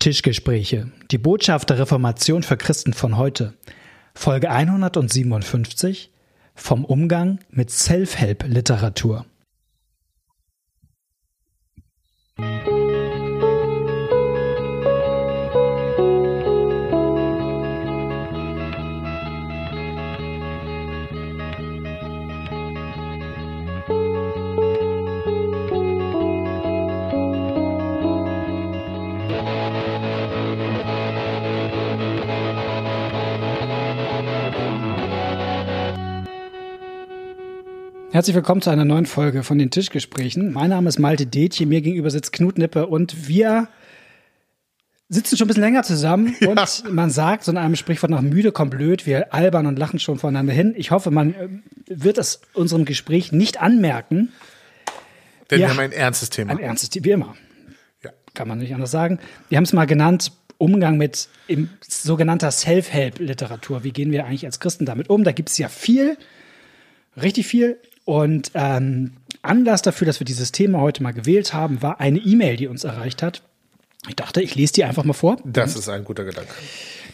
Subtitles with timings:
[0.00, 0.90] Tischgespräche.
[1.10, 3.52] Die Botschaft der Reformation für Christen von heute.
[4.14, 6.10] Folge 157
[6.54, 9.26] vom Umgang mit Self-Help-Literatur.
[38.20, 40.52] Herzlich willkommen zu einer neuen Folge von den Tischgesprächen.
[40.52, 43.68] Mein Name ist Malte Detje, mir gegenüber sitzt Knut Nippe und wir
[45.08, 46.50] sitzen schon ein bisschen länger zusammen ja.
[46.50, 49.98] und man sagt so in einem Sprichwort nach müde kommt blöd, wir albern und lachen
[49.98, 50.74] schon voneinander hin.
[50.76, 51.48] Ich hoffe, man äh,
[51.86, 54.30] wird es unserem Gespräch nicht anmerken.
[55.50, 56.50] Denn wir, wir haben ein ernstes Thema.
[56.50, 57.36] Ein ernstes Thema, wie immer.
[58.04, 58.10] Ja.
[58.34, 59.18] Kann man nicht anders sagen.
[59.48, 61.30] Wir haben es mal genannt, Umgang mit
[61.80, 63.82] sogenannter Self-Help-Literatur.
[63.82, 65.24] Wie gehen wir eigentlich als Christen damit um?
[65.24, 66.18] Da gibt es ja viel,
[67.16, 67.78] richtig viel.
[68.10, 72.56] Und ähm, Anlass dafür, dass wir dieses Thema heute mal gewählt haben, war eine E-Mail,
[72.56, 73.44] die uns erreicht hat.
[74.08, 75.36] Ich dachte, ich lese die einfach mal vor.
[75.44, 76.50] Das ist ein guter Gedanke.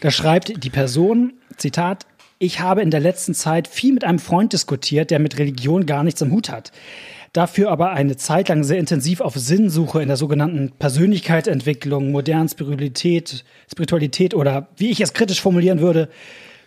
[0.00, 2.06] Da schreibt die Person, Zitat,
[2.38, 6.02] ich habe in der letzten Zeit viel mit einem Freund diskutiert, der mit Religion gar
[6.02, 6.72] nichts am Hut hat.
[7.34, 13.44] Dafür aber eine Zeit lang sehr intensiv auf Sinnsuche in der sogenannten Persönlichkeitsentwicklung, modernen Spiritualität,
[13.70, 16.08] Spiritualität oder, wie ich es kritisch formulieren würde,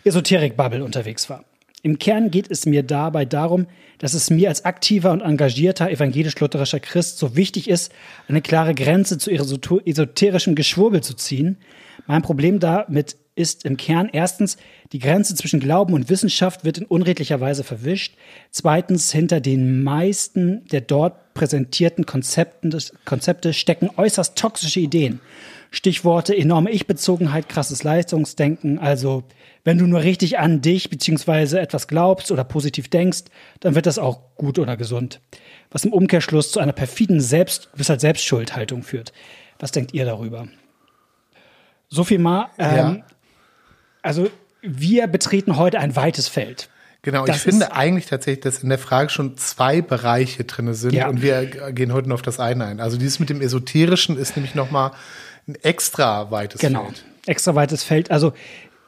[0.04, 1.44] Esoterik-Bubble unterwegs war.
[1.82, 3.66] Im Kern geht es mir dabei darum,
[3.98, 7.92] dass es mir als aktiver und engagierter evangelisch-lutherischer Christ so wichtig ist,
[8.28, 11.56] eine klare Grenze zu esoterischem Geschwurbel zu ziehen.
[12.06, 14.58] Mein Problem damit ist im Kern erstens,
[14.92, 18.16] die Grenze zwischen Glauben und Wissenschaft wird in unredlicher Weise verwischt.
[18.50, 25.20] Zweitens, hinter den meisten der dort präsentierten Konzepten, Konzepte stecken äußerst toxische Ideen.
[25.70, 29.24] Stichworte enorme Ich-Bezogenheit, krasses Leistungsdenken, also
[29.62, 33.24] wenn du nur richtig an dich beziehungsweise etwas glaubst oder positiv denkst,
[33.60, 35.20] dann wird das auch gut oder gesund.
[35.70, 39.12] Was im Umkehrschluss zu einer perfiden Selbst, bis halt Selbstschuldhaltung führt.
[39.58, 40.48] Was denkt ihr darüber?
[41.88, 42.48] So viel mal.
[42.58, 42.96] Ähm, ja.
[44.02, 44.28] Also
[44.62, 46.70] wir betreten heute ein weites Feld.
[47.02, 50.92] Genau, das ich finde eigentlich tatsächlich, dass in der Frage schon zwei Bereiche drin sind
[50.92, 51.08] ja.
[51.08, 52.80] und wir gehen heute nur auf das eine ein.
[52.80, 54.92] Also dieses mit dem Esoterischen ist nämlich nochmal
[55.46, 56.84] ein extra weites genau.
[56.84, 56.96] Feld.
[56.96, 58.10] Genau, extra weites Feld.
[58.10, 58.32] Also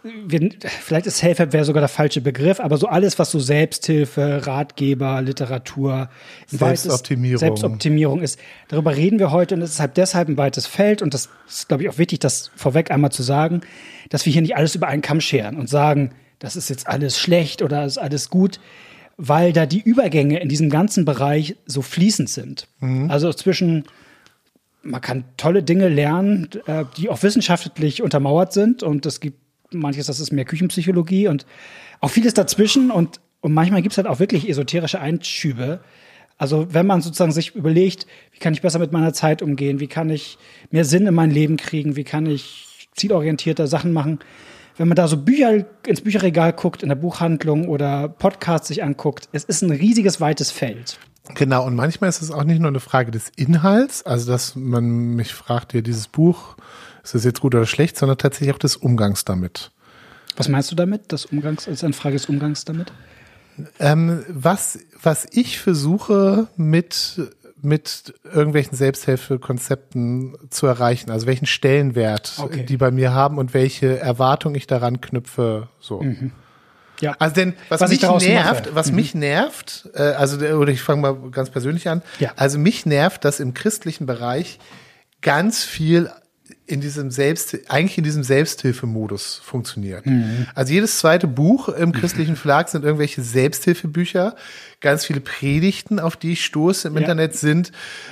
[0.03, 4.47] wir, vielleicht ist Self-Help wäre sogar der falsche Begriff, aber so alles, was so Selbsthilfe,
[4.47, 6.09] Ratgeber, Literatur,
[6.49, 7.39] Selbstoptimierung.
[7.39, 11.15] Selbstoptimierung ist, darüber reden wir heute und es ist halt deshalb ein weites Feld und
[11.15, 13.61] das ist, glaube ich, auch wichtig, das vorweg einmal zu sagen,
[14.11, 16.11] dass wir hier nicht alles über einen Kamm scheren und sagen,
[16.41, 18.59] das ist jetzt alles schlecht oder ist alles gut,
[19.17, 22.67] weil da die Übergänge in diesem ganzen Bereich so fließend sind.
[22.81, 23.09] Mhm.
[23.09, 23.85] Also zwischen
[24.83, 28.83] man kann tolle Dinge lernen, äh, die auch wissenschaftlich untermauert sind.
[28.83, 29.39] Und es gibt
[29.73, 31.47] manches, das ist mehr Küchenpsychologie und
[32.01, 32.91] auch vieles dazwischen.
[32.91, 35.81] Und, und manchmal gibt es halt auch wirklich esoterische Einschübe.
[36.39, 39.87] Also wenn man sozusagen sich überlegt, wie kann ich besser mit meiner Zeit umgehen, wie
[39.87, 40.39] kann ich
[40.71, 44.19] mehr Sinn in mein Leben kriegen, wie kann ich zielorientierter Sachen machen,
[44.77, 49.29] wenn man da so Bücher ins Bücherregal guckt, in der Buchhandlung oder Podcasts sich anguckt,
[49.33, 50.99] es ist ein riesiges, weites Feld.
[51.35, 55.15] Genau, und manchmal ist es auch nicht nur eine Frage des Inhalts, also dass man
[55.15, 56.57] mich fragt, ja, dieses Buch,
[57.05, 59.71] ist das jetzt gut oder schlecht, sondern tatsächlich auch des Umgangs damit.
[60.37, 61.13] Was meinst du damit?
[61.13, 62.93] Das Umgangs, ist eine Frage des Umgangs damit?
[63.79, 67.21] Ähm, was, was ich versuche mit,
[67.61, 72.65] mit irgendwelchen Selbsthilfekonzepten zu erreichen, also welchen Stellenwert okay.
[72.65, 76.03] die bei mir haben und welche Erwartung ich daran knüpfe, so.
[76.03, 76.33] Mhm.
[77.03, 77.17] Ja.
[77.19, 78.75] Also denn was, was mich nervt, mache.
[78.75, 78.97] was mhm.
[78.97, 82.01] mich nervt, äh, also oder ich fange mal ganz persönlich an.
[82.21, 82.33] Ja.
[82.37, 84.61] Also mich nervt, dass im christlichen Bereich
[85.21, 86.11] ganz viel
[86.73, 90.07] in diesem Selbst, eigentlich in diesem Selbsthilfemodus funktioniert.
[90.07, 90.47] Mhm.
[90.55, 94.35] Also jedes zweite Buch im christlichen Verlag sind irgendwelche Selbsthilfebücher.
[94.81, 97.01] Ganz viele Predigten, auf die ich stoße im ja.
[97.01, 97.71] Internet, sind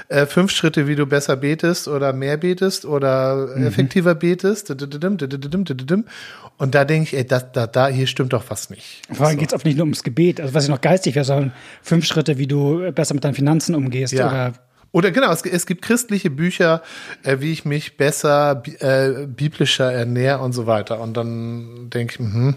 [0.09, 3.67] äh, fünf Schritte, wie du besser betest oder mehr betest oder mhm.
[3.67, 4.71] effektiver betest.
[4.71, 9.01] Und da denke ich, ey, da, da, da, hier stimmt doch was nicht.
[9.11, 9.41] Vor allem so.
[9.41, 10.39] geht es oft nicht nur ums Gebet.
[10.41, 11.53] Also was ich noch geistig wäre, sondern
[11.83, 14.29] fünf Schritte, wie du besser mit deinen Finanzen umgehst ja.
[14.29, 14.53] oder
[14.93, 16.83] oder genau, es, es gibt christliche Bücher,
[17.23, 21.01] äh, wie ich mich besser äh, biblischer ernähre und so weiter.
[21.01, 22.55] Und dann denke ich, mh,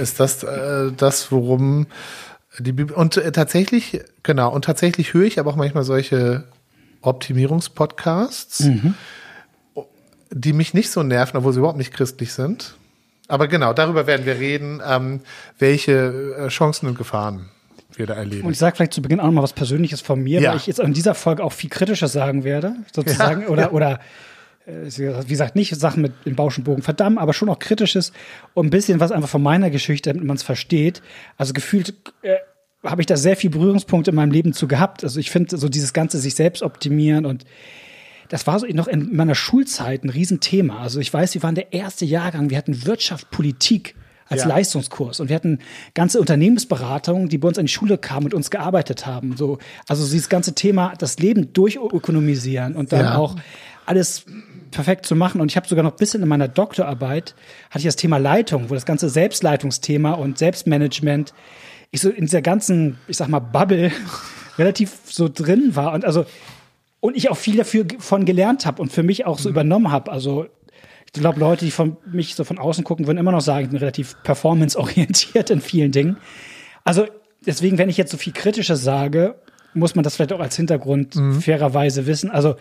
[0.00, 1.86] ist das äh, das, worum
[2.58, 2.94] die Bibel.
[2.94, 6.44] Und äh, tatsächlich, genau, und tatsächlich höre ich aber auch manchmal solche
[7.00, 8.94] Optimierungspodcasts, mhm.
[10.30, 12.74] die mich nicht so nerven, obwohl sie überhaupt nicht christlich sind.
[13.28, 15.20] Aber genau, darüber werden wir reden, ähm,
[15.58, 17.48] welche äh, Chancen und Gefahren
[17.98, 18.46] wir da erleben.
[18.46, 20.50] Und ich sage vielleicht zu Beginn auch noch mal was Persönliches von mir, ja.
[20.50, 24.00] weil ich jetzt an dieser Folge auch viel kritischer sagen werde, sozusagen, ja, oder, oder
[24.66, 28.12] äh, wie gesagt, nicht Sachen mit im Bausch und Bogen verdammen, aber schon auch kritisches
[28.54, 31.02] und ein bisschen was einfach von meiner Geschichte, damit man es versteht.
[31.36, 32.36] Also gefühlt äh,
[32.84, 35.04] habe ich da sehr viel Berührungspunkte in meinem Leben zu gehabt.
[35.04, 37.44] Also ich finde so dieses ganze sich selbst optimieren und
[38.28, 40.80] das war so noch in meiner Schulzeit ein Riesenthema.
[40.80, 43.94] Also ich weiß, wir waren der erste Jahrgang, wir hatten Wirtschaft, Politik
[44.32, 44.48] als ja.
[44.48, 45.58] Leistungskurs und wir hatten
[45.94, 49.36] ganze Unternehmensberatungen, die bei uns an die Schule kamen und uns gearbeitet haben.
[49.36, 49.58] So,
[49.88, 53.16] also dieses ganze Thema, das Leben durchökonomisieren und dann ja.
[53.16, 53.36] auch
[53.86, 54.24] alles
[54.70, 55.40] perfekt zu machen.
[55.40, 57.34] Und ich habe sogar noch ein bisschen in meiner Doktorarbeit
[57.70, 61.32] hatte ich das Thema Leitung, wo das ganze Selbstleitungsthema und Selbstmanagement
[61.92, 63.92] ich so in dieser ganzen, ich sag mal, Bubble
[64.58, 66.24] relativ so drin war und also
[67.00, 69.54] und ich auch viel dafür von gelernt habe und für mich auch so mhm.
[69.54, 70.10] übernommen habe.
[70.10, 70.46] Also
[71.14, 73.70] ich glaube, Leute, die von mich so von außen gucken, würden immer noch sagen, ich
[73.70, 76.16] bin relativ performanceorientiert in vielen Dingen.
[76.84, 77.06] Also
[77.44, 79.34] deswegen, wenn ich jetzt so viel Kritisches sage,
[79.74, 81.40] muss man das vielleicht auch als Hintergrund mhm.
[81.40, 82.30] fairerweise wissen.
[82.30, 82.56] Also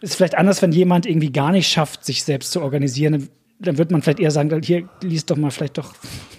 [0.00, 3.28] ist vielleicht anders, wenn jemand irgendwie gar nicht schafft, sich selbst zu organisieren.
[3.58, 5.94] Dann wird man vielleicht eher sagen, hier liest doch mal vielleicht doch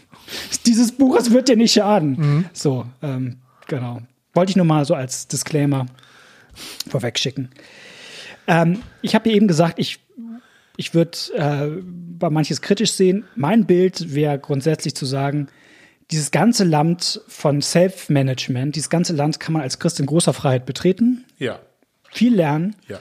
[0.66, 2.18] dieses Buch, es wird dir nicht schaden.
[2.18, 2.46] Mhm.
[2.54, 3.38] So, ähm,
[3.68, 4.02] genau.
[4.34, 5.86] Wollte ich nur mal so als Disclaimer
[6.90, 7.50] vorweg schicken.
[8.48, 10.00] Ähm, ich habe eben gesagt, ich,
[10.78, 11.82] ich würde äh,
[12.18, 13.26] bei manches kritisch sehen.
[13.36, 15.48] Mein Bild wäre grundsätzlich zu sagen,
[16.12, 20.66] dieses ganze Land von Self-Management, dieses ganze Land kann man als Christ in großer Freiheit
[20.66, 21.26] betreten.
[21.40, 21.60] Ja.
[22.12, 22.76] Viel lernen.
[22.88, 23.00] Ja.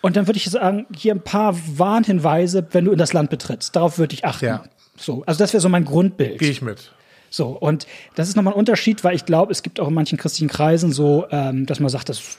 [0.00, 3.74] Und dann würde ich sagen, hier ein paar Warnhinweise, wenn du in das Land betrittst.
[3.74, 4.44] Darauf würde ich achten.
[4.44, 4.64] Ja.
[4.96, 6.38] So, also das wäre so mein Grundbild.
[6.38, 6.92] Gehe ich mit.
[7.30, 10.18] So, und das ist nochmal ein Unterschied, weil ich glaube, es gibt auch in manchen
[10.18, 12.38] christlichen Kreisen so, ähm, dass man sagt, das ist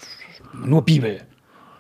[0.54, 1.22] nur Bibel.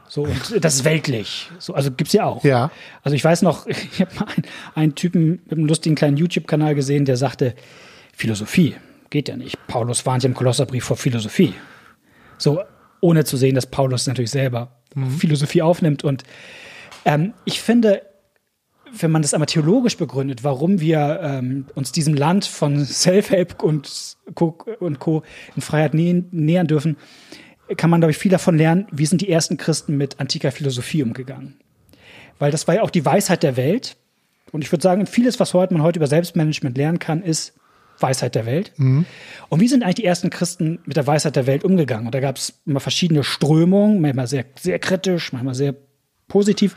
[0.08, 1.50] So, und das ist weltlich.
[1.60, 2.44] So, also gibt's ja auch.
[2.44, 2.72] Ja.
[3.04, 6.76] Also ich weiß noch, ich habe mal einen, einen Typen mit einem lustigen kleinen YouTube-Kanal
[6.76, 7.56] gesehen, der sagte,
[8.14, 8.76] Philosophie
[9.10, 9.58] geht ja nicht.
[9.68, 11.54] Paulus warnt ja im Kolosserbrief vor Philosophie.
[12.38, 12.62] So,
[13.02, 15.12] ohne zu sehen, dass Paulus natürlich selber mhm.
[15.12, 16.04] Philosophie aufnimmt.
[16.04, 16.24] Und
[17.06, 18.02] ähm, ich finde,
[18.92, 24.18] wenn man das aber theologisch begründet, warum wir ähm, uns diesem Land von Self-Help und
[24.34, 24.58] Co.
[24.80, 25.24] und Co.
[25.56, 26.98] in Freiheit nä nähern dürfen,
[27.78, 31.04] kann man, glaube ich, viel davon lernen, wie sind die ersten Christen mit antiker Philosophie
[31.04, 31.56] umgegangen.
[32.38, 33.98] Weil das war ja auch die Weisheit der Welt.
[34.52, 37.54] Und ich würde sagen, vieles, was man heute über Selbstmanagement lernen kann, ist
[38.00, 38.74] Weisheit der Welt.
[38.78, 39.06] Mhm.
[39.50, 42.06] Und wie sind eigentlich die ersten Christen mit der Weisheit der Welt umgegangen?
[42.06, 45.76] Und da gab es immer verschiedene Strömungen, manchmal sehr, sehr kritisch, manchmal sehr
[46.28, 46.76] positiv.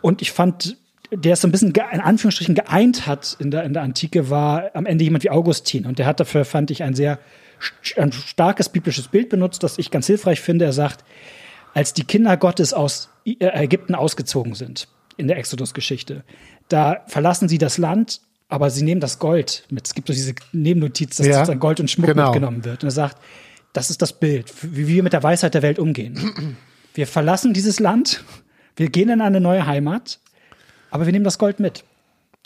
[0.00, 0.76] Und ich fand
[1.12, 4.70] der es so ein bisschen in Anführungsstrichen geeint hat in der, in der Antike, war
[4.74, 5.84] am Ende jemand wie Augustin.
[5.84, 7.18] Und der hat dafür, fand ich, ein sehr
[7.96, 10.64] ein starkes biblisches Bild benutzt, das ich ganz hilfreich finde.
[10.64, 11.04] Er sagt,
[11.74, 16.24] als die Kinder Gottes aus äh, Ägypten ausgezogen sind in der Exodus-Geschichte,
[16.68, 19.86] da verlassen sie das Land, aber sie nehmen das Gold mit.
[19.86, 22.26] Es gibt so diese Nebennotiz, dass ja, Gold und Schmuck genau.
[22.26, 22.82] mitgenommen wird.
[22.82, 23.18] Und er sagt,
[23.72, 26.56] das ist das Bild, wie wir mit der Weisheit der Welt umgehen.
[26.94, 28.22] Wir verlassen dieses Land,
[28.76, 30.18] wir gehen in eine neue Heimat,
[30.90, 31.84] aber wir nehmen das Gold mit.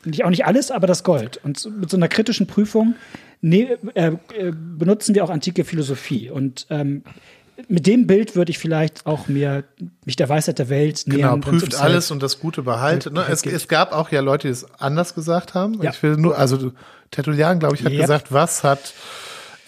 [0.04, 1.40] Nicht, auch nicht alles, aber das Gold.
[1.42, 2.94] Und mit so einer kritischen Prüfung
[3.40, 6.30] ne, äh, äh, benutzen wir auch antike Philosophie.
[6.30, 7.02] Und ähm,
[7.68, 9.64] mit dem Bild würde ich vielleicht auch mir
[10.04, 11.40] mich der Weisheit der Welt nähern.
[11.40, 13.14] Genau, prüft alles und das Gute behalten.
[13.14, 13.24] Ne?
[13.28, 15.82] Es, es, gab auch ja Leute, die es anders gesagt haben.
[15.82, 15.90] Ja.
[15.90, 16.72] Ich will nur, also
[17.10, 18.02] Tertullian, glaube ich, hat yep.
[18.02, 18.92] gesagt, was hat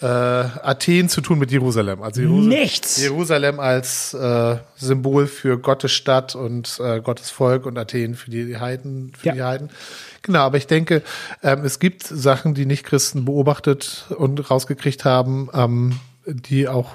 [0.01, 2.01] äh, Athen zu tun mit Jerusalem.
[2.01, 3.01] Also Jerusal Nichts.
[3.01, 8.57] Jerusalem als äh, Symbol für Gottes Stadt und äh, Gottes Volk und Athen für die
[8.57, 9.33] Heiden, für ja.
[9.33, 9.69] die Heiden.
[10.21, 11.01] Genau, aber ich denke,
[11.43, 16.91] ähm, es gibt Sachen, die Nicht-Christen beobachtet und rausgekriegt haben, ähm, die auch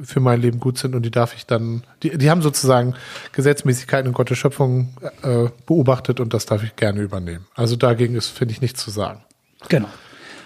[0.00, 2.94] für mein Leben gut sind und die darf ich dann, die, die haben sozusagen
[3.32, 7.46] Gesetzmäßigkeiten in Gottes Schöpfung äh, beobachtet und das darf ich gerne übernehmen.
[7.54, 9.24] Also dagegen ist, finde ich, nichts zu sagen.
[9.68, 9.88] Genau.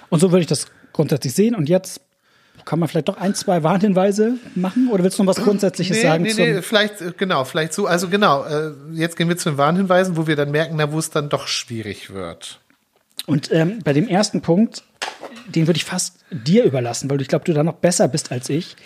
[0.08, 1.54] Und so würde ich das grundsätzlich sehen.
[1.54, 2.00] Und jetzt
[2.64, 4.88] kann man vielleicht doch ein, zwei Warnhinweise machen?
[4.90, 6.22] Oder willst du noch was Grundsätzliches nee, sagen?
[6.22, 7.86] Nee, nee, vielleicht, äh, genau, vielleicht so.
[7.86, 10.98] Also genau, äh, jetzt gehen wir zu den Warnhinweisen, wo wir dann merken, na, wo
[10.98, 12.60] es dann doch schwierig wird.
[13.26, 14.84] Und ähm, bei dem ersten Punkt,
[15.48, 18.48] den würde ich fast dir überlassen, weil ich glaube, du da noch besser bist als
[18.48, 18.76] ich.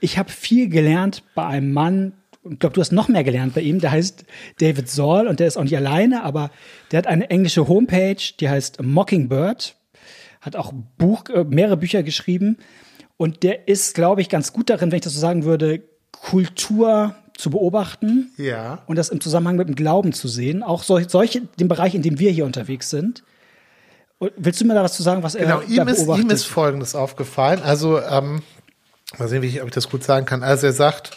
[0.00, 2.12] Ich habe viel gelernt bei einem Mann,
[2.48, 4.24] ich glaube, du hast noch mehr gelernt bei ihm, der heißt
[4.60, 6.50] David Saul und der ist auch nicht alleine, aber
[6.92, 9.76] der hat eine englische Homepage, die heißt Mockingbird
[10.46, 12.56] hat auch Buch, äh, mehrere Bücher geschrieben.
[13.16, 15.82] Und der ist, glaube ich, ganz gut darin, wenn ich das so sagen würde,
[16.12, 18.82] Kultur zu beobachten ja.
[18.86, 20.62] und das im Zusammenhang mit dem Glauben zu sehen.
[20.62, 23.22] Auch solche, solche den Bereich, in dem wir hier unterwegs sind.
[24.18, 26.24] Und willst du mir da was zu sagen, was genau, er ihm da ist, beobachtet?
[26.24, 27.60] Ihm ist Folgendes aufgefallen.
[27.62, 28.42] Also, ähm,
[29.18, 30.42] mal sehen, wie ich, ob ich das gut sagen kann.
[30.42, 31.16] Also er sagt,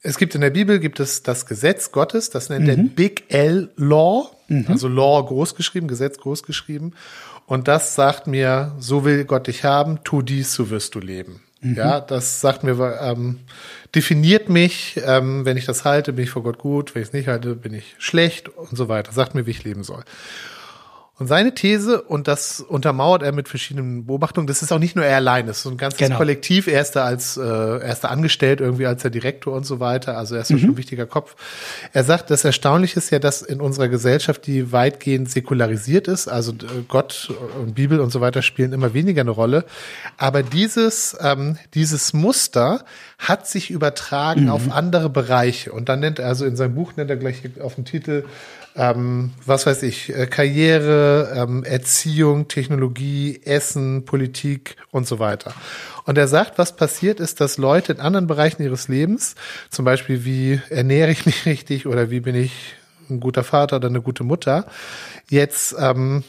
[0.00, 2.70] es gibt in der Bibel gibt es das Gesetz Gottes, das nennt mhm.
[2.70, 4.66] er Big L Law, mhm.
[4.68, 6.94] also Law großgeschrieben, Gesetz großgeschrieben.
[7.46, 11.42] Und das sagt mir, so will Gott dich haben, tu dies, so wirst du leben.
[11.60, 11.76] Mhm.
[11.76, 13.40] Ja, das sagt mir, ähm,
[13.94, 17.14] definiert mich, ähm, wenn ich das halte, bin ich vor Gott gut, wenn ich es
[17.14, 19.12] nicht halte, bin ich schlecht und so weiter.
[19.12, 20.02] Sagt mir, wie ich leben soll.
[21.18, 25.04] Und seine These, und das untermauert er mit verschiedenen Beobachtungen, das ist auch nicht nur
[25.06, 26.18] er allein, das ist so ein ganzes genau.
[26.18, 26.66] Kollektiv.
[26.66, 29.80] Er ist da als, äh, er ist da angestellt, irgendwie als der Direktor und so
[29.80, 30.18] weiter.
[30.18, 30.58] Also er ist mhm.
[30.58, 31.34] schon ein wichtiger Kopf.
[31.94, 36.52] Er sagt, das Erstaunliche ist ja, dass in unserer Gesellschaft, die weitgehend säkularisiert ist, also
[36.52, 37.32] äh, Gott
[37.62, 39.64] und Bibel und so weiter spielen immer weniger eine Rolle.
[40.18, 42.84] Aber dieses, ähm, dieses Muster
[43.16, 44.50] hat sich übertragen mhm.
[44.50, 45.72] auf andere Bereiche.
[45.72, 48.24] Und dann nennt er, also in seinem Buch nennt er gleich auf dem Titel
[48.76, 55.54] ähm, was weiß ich, äh, Karriere, ähm, Erziehung, Technologie, Essen, Politik und so weiter.
[56.04, 59.34] Und er sagt, was passiert ist, dass Leute in anderen Bereichen ihres Lebens,
[59.70, 62.52] zum Beispiel wie ernähre ich mich richtig oder wie bin ich
[63.08, 64.66] ein guter Vater oder eine gute Mutter,
[65.30, 66.22] jetzt ähm,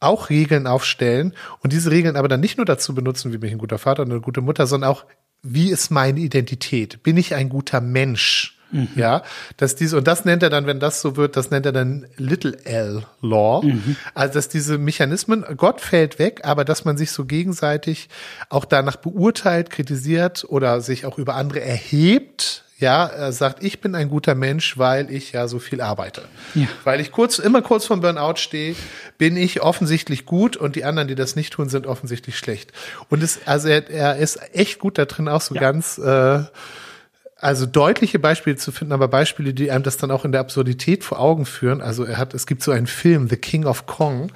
[0.00, 3.54] auch Regeln aufstellen und diese Regeln aber dann nicht nur dazu benutzen, wie bin ich
[3.54, 5.04] ein guter Vater oder eine gute Mutter, sondern auch,
[5.42, 7.02] wie ist meine Identität?
[7.02, 8.57] Bin ich ein guter Mensch?
[8.70, 8.88] Mhm.
[8.96, 9.22] Ja,
[9.56, 12.06] dass diese, und das nennt er dann, wenn das so wird, das nennt er dann
[12.16, 13.62] Little L Law.
[13.64, 13.96] Mhm.
[14.14, 18.08] Also, dass diese Mechanismen, Gott fällt weg, aber dass man sich so gegenseitig
[18.48, 23.96] auch danach beurteilt, kritisiert oder sich auch über andere erhebt, ja, er sagt, ich bin
[23.96, 26.22] ein guter Mensch, weil ich ja so viel arbeite.
[26.54, 26.68] Ja.
[26.84, 28.76] Weil ich kurz, immer kurz vom Burnout stehe,
[29.18, 32.72] bin ich offensichtlich gut und die anderen, die das nicht tun, sind offensichtlich schlecht.
[33.08, 35.60] Und es, also er, er ist echt gut da drin, auch so ja.
[35.60, 36.44] ganz äh,
[37.40, 41.04] also deutliche Beispiele zu finden, aber Beispiele, die einem das dann auch in der Absurdität
[41.04, 41.80] vor Augen führen.
[41.80, 44.32] Also er hat, es gibt so einen Film, The King of Kong,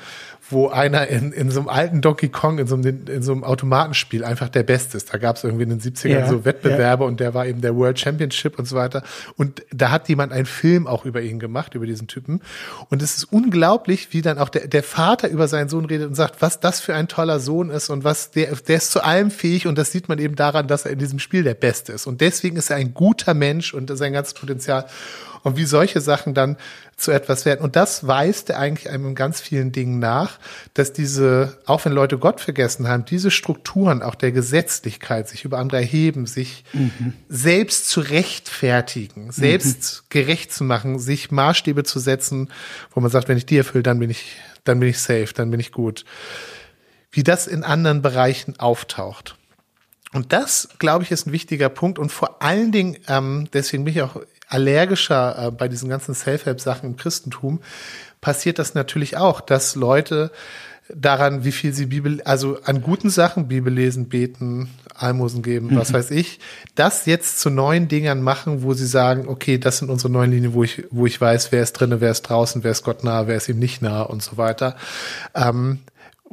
[0.53, 3.45] wo einer in, in so einem alten Donkey Kong, in so einem, in so einem
[3.45, 5.13] Automatenspiel einfach der Beste ist.
[5.13, 7.09] Da gab es irgendwie in den 70ern ja, so Wettbewerbe ja.
[7.09, 9.03] und der war eben der World Championship und so weiter.
[9.37, 12.41] Und da hat jemand einen Film auch über ihn gemacht, über diesen Typen.
[12.91, 16.15] Und es ist unglaublich, wie dann auch der, der Vater über seinen Sohn redet und
[16.15, 19.31] sagt, was das für ein toller Sohn ist und was der, der ist zu allem
[19.31, 22.07] fähig und das sieht man eben daran, dass er in diesem Spiel der Beste ist.
[22.07, 24.87] Und deswegen ist er ein guter Mensch und sein ganzes Potenzial
[25.43, 26.57] und wie solche Sachen dann
[26.97, 27.61] zu etwas werden.
[27.61, 30.39] Und das weist er eigentlich einem in ganz vielen Dingen nach,
[30.75, 35.59] dass diese, auch wenn Leute Gott vergessen haben, diese Strukturen auch der Gesetzlichkeit, sich über
[35.59, 37.15] andere erheben, sich mhm.
[37.29, 40.07] selbst zu rechtfertigen, selbst mhm.
[40.11, 42.49] gerecht zu machen, sich Maßstäbe zu setzen,
[42.93, 45.51] wo man sagt, wenn ich die erfülle, dann bin ich, dann bin ich safe, dann
[45.51, 46.05] bin ich gut.
[47.11, 49.37] Wie das in anderen Bereichen auftaucht.
[50.13, 51.99] Und das, glaube ich, ist ein wichtiger Punkt.
[51.99, 54.17] Und vor allen Dingen, ähm, deswegen bin ich auch
[54.53, 57.61] allergischer äh, bei diesen ganzen Self-Help-Sachen im Christentum,
[58.21, 60.31] passiert das natürlich auch, dass Leute
[60.95, 65.77] daran, wie viel sie Bibel, also an guten Sachen, Bibel lesen, beten, Almosen geben, mhm.
[65.77, 66.39] was weiß ich,
[66.75, 70.55] das jetzt zu neuen Dingern machen, wo sie sagen, okay, das sind unsere neuen Linien,
[70.55, 73.27] wo ich, wo ich weiß, wer ist drinnen, wer ist draußen, wer ist Gott nah,
[73.27, 74.77] wer ist ihm nicht nah und so weiter.
[75.35, 75.79] Ähm,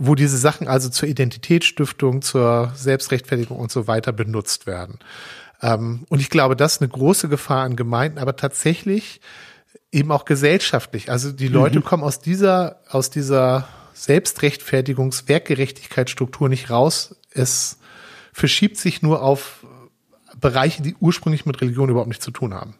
[0.01, 4.99] wo diese Sachen also zur Identitätsstiftung, zur Selbstrechtfertigung und so weiter benutzt werden.
[5.61, 9.21] Ähm, und ich glaube, das ist eine große Gefahr an Gemeinden, aber tatsächlich
[9.91, 11.11] eben auch gesellschaftlich.
[11.11, 11.83] Also die Leute mhm.
[11.83, 17.15] kommen aus dieser, aus dieser Selbstrechtfertigungs-, Werkgerechtigkeitsstruktur nicht raus.
[17.31, 17.79] Es
[18.31, 19.65] verschiebt sich nur auf
[20.39, 22.75] Bereiche, die ursprünglich mit Religion überhaupt nichts zu tun haben.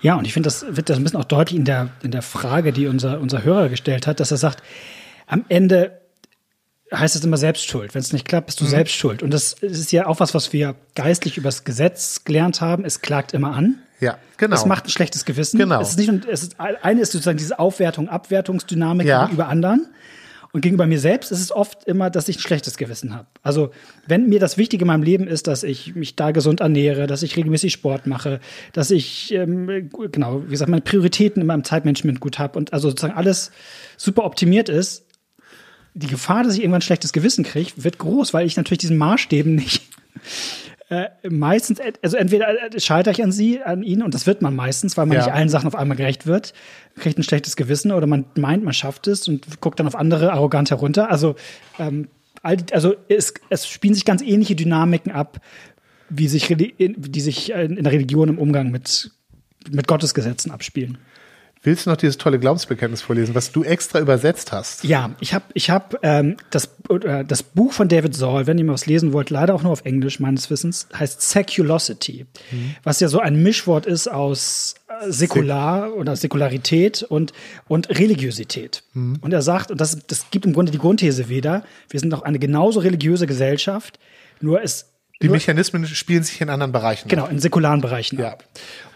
[0.00, 2.22] Ja, und ich finde, das wird das ein bisschen auch deutlich in der, in der
[2.22, 4.62] Frage, die unser, unser Hörer gestellt hat, dass er sagt,
[5.26, 5.99] am Ende
[6.92, 7.94] heißt es immer Selbstschuld.
[7.94, 8.68] Wenn es nicht klappt, bist du mhm.
[8.68, 9.22] selbst schuld.
[9.22, 12.84] Und das ist ja auch was, was wir geistlich übers Gesetz gelernt haben.
[12.84, 13.78] Es klagt immer an.
[14.00, 14.56] Ja, genau.
[14.56, 15.58] Es macht ein schlechtes Gewissen.
[15.58, 15.80] Genau.
[15.80, 19.24] Es ist nicht, es ist, eine ist sozusagen diese Aufwertung, Abwertungsdynamik ja.
[19.24, 19.88] gegenüber anderen.
[20.52, 23.28] Und gegenüber mir selbst ist es oft immer, dass ich ein schlechtes Gewissen habe.
[23.42, 23.70] Also,
[24.08, 27.22] wenn mir das Wichtige in meinem Leben ist, dass ich mich da gesund ernähre, dass
[27.22, 28.40] ich regelmäßig Sport mache,
[28.72, 32.88] dass ich, ähm, genau, wie gesagt, meine Prioritäten in meinem Zeitmanagement gut habe und also
[32.88, 33.52] sozusagen alles
[33.96, 35.04] super optimiert ist,
[35.94, 38.98] die Gefahr, dass ich irgendwann ein schlechtes Gewissen kriege, wird groß, weil ich natürlich diesen
[38.98, 39.82] Maßstäben nicht
[40.90, 44.56] äh, meistens, also entweder äh, scheitere ich an sie, an ihnen, und das wird man
[44.56, 45.24] meistens, weil man ja.
[45.24, 46.52] nicht allen Sachen auf einmal gerecht wird,
[46.96, 50.32] kriegt ein schlechtes Gewissen oder man meint, man schafft es und guckt dann auf andere
[50.32, 51.08] arrogant herunter.
[51.08, 51.36] Also,
[51.78, 52.08] ähm,
[52.42, 55.40] also es, es spielen sich ganz ähnliche Dynamiken ab,
[56.08, 59.12] wie sich, die sich in der Religion im Umgang mit,
[59.70, 60.98] mit Gottesgesetzen abspielen.
[61.62, 64.82] Willst du noch dieses tolle Glaubensbekenntnis vorlesen, was du extra übersetzt hast?
[64.82, 68.64] Ja, ich habe ich hab, ähm, das, äh, das Buch von David Saul, wenn ihr
[68.64, 72.76] mal was lesen wollt, leider auch nur auf Englisch meines Wissens, heißt Seculosity, mhm.
[72.82, 77.34] was ja so ein Mischwort ist aus äh, Säkular oder Säkularität und,
[77.68, 78.82] und Religiosität.
[78.94, 79.18] Mhm.
[79.20, 82.22] Und er sagt, und das, das gibt im Grunde die Grundthese wieder, wir sind doch
[82.22, 83.98] eine genauso religiöse Gesellschaft,
[84.40, 84.89] nur es
[85.22, 88.32] Die Mechanismen spielen sich in anderen Bereichen Genau, in säkularen Bereichen ja.
[88.32, 88.44] ab.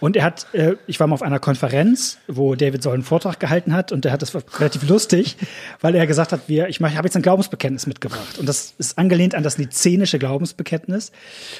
[0.00, 3.38] Und er hat, äh, ich war mal auf einer Konferenz, wo David Soll einen Vortrag
[3.38, 5.36] gehalten hat und der hat das relativ lustig,
[5.82, 8.38] weil er gesagt hat, wir, ich, ich habe jetzt ein Glaubensbekenntnis mitgebracht.
[8.38, 11.10] Und das ist angelehnt an das nizenische Glaubensbekenntnis.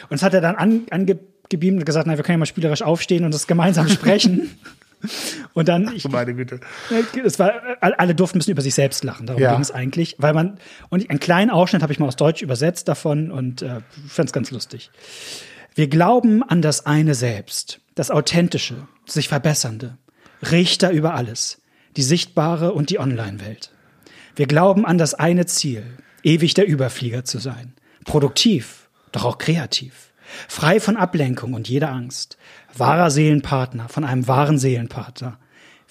[0.05, 2.83] Und das hat er dann an, angebeamt und gesagt, na, wir können ja mal spielerisch
[2.83, 4.59] aufstehen und das gemeinsam sprechen.
[5.53, 6.61] Und dann, ich, meine Güte.
[7.25, 9.27] Es war, alle durften ein bisschen über sich selbst lachen.
[9.27, 9.53] Darum ja.
[9.53, 10.59] ging es eigentlich, weil man
[10.89, 14.33] und einen kleinen Ausschnitt habe ich mal aus Deutsch übersetzt davon und äh, fand es
[14.33, 14.91] ganz lustig.
[15.75, 19.99] Wir glauben an das eine Selbst, das authentische, sich verbessernde,
[20.51, 21.61] Richter über alles,
[21.97, 23.71] die sichtbare und die Online-Welt.
[24.37, 25.85] Wir glauben an das eine Ziel,
[26.23, 30.13] ewig der Überflieger zu sein, produktiv, doch auch kreativ,
[30.49, 32.37] frei von Ablenkung und jeder Angst,
[32.77, 35.39] wahrer Seelenpartner von einem wahren Seelenpartner,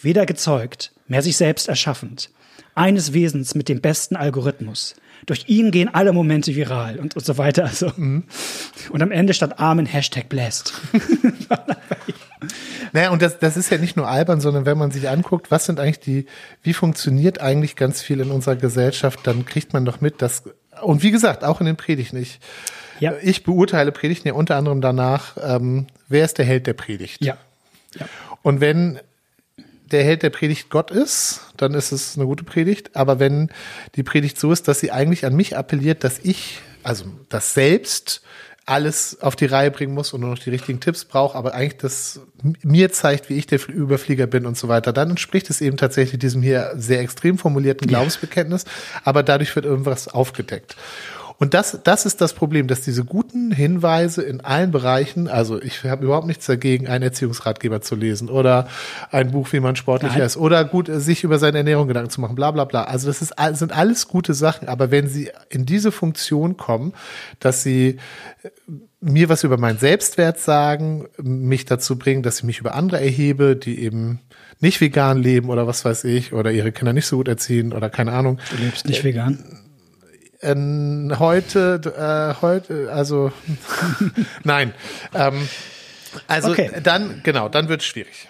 [0.02, 2.30] weder gezeugt, mehr sich selbst erschaffend,
[2.76, 4.96] eines Wesens mit dem besten Algorithmus.
[5.26, 7.64] Durch ihn gehen alle Momente viral und, und so weiter.
[7.64, 7.92] Also.
[7.96, 8.24] Mhm.
[8.90, 10.74] Und am Ende statt Amen Hashtag blessed.
[12.94, 15.66] Naja, und das, das ist ja nicht nur albern, sondern wenn man sich anguckt, was
[15.66, 16.28] sind eigentlich die,
[16.62, 20.44] wie funktioniert eigentlich ganz viel in unserer Gesellschaft, dann kriegt man doch mit, dass,
[20.82, 22.40] und wie gesagt, auch in den Predigten, ich,
[23.04, 23.14] ja.
[23.22, 27.24] ich beurteile Predigten ja unter anderem danach, ähm, wer ist der Held der Predigt?
[27.24, 27.38] Ja.
[28.00, 28.08] ja.
[28.42, 29.00] Und wenn
[29.92, 32.96] der Held der Predigt Gott ist, dann ist es eine gute Predigt.
[32.96, 33.50] Aber wenn
[33.96, 38.22] die Predigt so ist, dass sie eigentlich an mich appelliert, dass ich, also das selbst
[38.66, 41.78] alles auf die Reihe bringen muss und nur noch die richtigen Tipps brauche, aber eigentlich
[41.78, 42.22] das
[42.62, 46.20] mir zeigt, wie ich der Überflieger bin und so weiter, dann entspricht es eben tatsächlich
[46.20, 48.64] diesem hier sehr extrem formulierten Glaubensbekenntnis,
[49.04, 50.78] aber dadurch wird irgendwas aufgedeckt.
[51.38, 55.84] Und das, das ist das Problem, dass diese guten Hinweise in allen Bereichen, also ich
[55.84, 58.68] habe überhaupt nichts dagegen, einen Erziehungsratgeber zu lesen oder
[59.12, 60.26] ein Buch, wie man sportlicher Nein.
[60.26, 62.84] ist oder gut, sich über seine Ernährung Gedanken zu machen, bla bla bla.
[62.84, 66.94] Also das ist, sind alles gute Sachen, aber wenn sie in diese Funktion kommen,
[67.40, 67.98] dass sie
[68.44, 68.50] äh,
[69.02, 73.56] mir was über meinen Selbstwert sagen, mich dazu bringen, dass ich mich über andere erhebe,
[73.56, 74.20] die eben
[74.62, 77.90] nicht vegan leben oder was weiß ich, oder ihre Kinder nicht so gut erziehen oder
[77.90, 78.40] keine Ahnung.
[78.50, 79.63] Du lebst nicht vegan?
[80.44, 81.82] Äh, heute,
[82.38, 83.32] äh, heute, also
[84.44, 84.74] nein.
[85.14, 85.48] Ähm,
[86.28, 86.72] also okay.
[86.84, 88.30] dann, genau, dann wird es schwierig.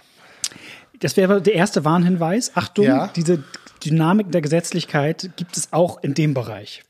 [1.00, 2.52] Das wäre der erste Warnhinweis.
[2.56, 3.10] Achtung, ja.
[3.16, 3.44] diese
[3.84, 6.84] Dynamik der Gesetzlichkeit gibt es auch in dem Bereich.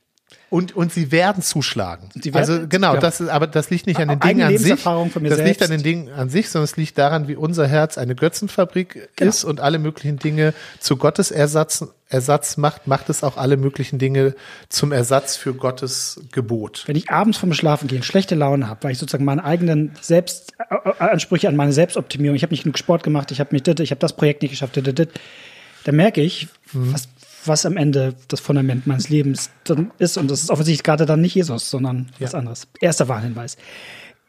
[0.54, 2.10] Und, und sie werden zuschlagen.
[2.14, 3.00] Sie werden, also genau, ja.
[3.00, 4.82] das ist, aber das liegt nicht an den Dingen an sich.
[4.82, 5.48] Von mir das selbst.
[5.48, 9.10] liegt an den Dingen an sich, sondern es liegt daran, wie unser Herz eine Götzenfabrik
[9.16, 9.30] genau.
[9.30, 13.98] ist und alle möglichen Dinge zu Gottes Ersatz, Ersatz macht, macht es auch alle möglichen
[13.98, 14.36] Dinge
[14.70, 16.84] zum Ersatz für Gottes Gebot.
[16.86, 21.48] Wenn ich abends vom Schlafen gehen schlechte Laune habe, weil ich sozusagen meine eigenen Selbstansprüche
[21.48, 24.16] an meine Selbstoptimierung, ich habe nicht genug Sport gemacht, ich habe mich ich habe das
[24.16, 26.94] Projekt nicht geschafft, dann merke ich, mhm.
[26.94, 27.10] was
[27.46, 30.18] was am Ende das Fundament meines Lebens dann ist.
[30.18, 32.28] Und das ist offensichtlich gerade dann nicht Jesus, sondern ja.
[32.28, 32.68] was anderes.
[32.80, 33.58] Erster Warnhinweis.